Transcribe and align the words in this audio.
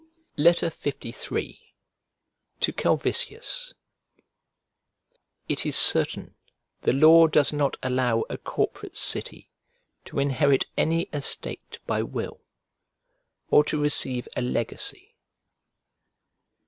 LIII 0.35 1.59
To 2.61 2.73
CALVISIUS 2.73 3.75
IT 5.47 5.63
is 5.67 5.75
certain 5.75 6.33
the 6.81 6.91
law 6.91 7.27
does 7.27 7.53
not 7.53 7.77
allow 7.83 8.23
a 8.27 8.39
corporate 8.39 8.97
city 8.97 9.51
to 10.05 10.17
inherit 10.19 10.65
any 10.75 11.01
estate 11.13 11.77
by 11.85 12.01
will, 12.01 12.41
or 13.51 13.63
to 13.65 13.79
receive 13.79 14.27
a 14.35 14.41
legacy. 14.41 15.13